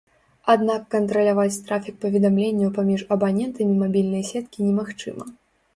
Аднак 0.53 0.87
кантраляваць 0.95 1.61
трафік 1.67 1.95
паведамленняў 2.07 2.75
паміж 2.79 3.01
абанентамі 3.19 3.73
мабільнай 3.87 4.29
сеткі 4.33 4.59
немагчыма. 4.73 5.25